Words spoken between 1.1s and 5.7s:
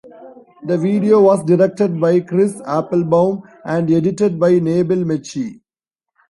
was directed by Chris Applebaum and edited by Nabil Mechi.